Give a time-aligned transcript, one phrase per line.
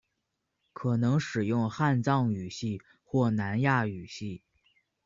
[0.73, 4.41] 可能使用汉藏语系或南亚语系。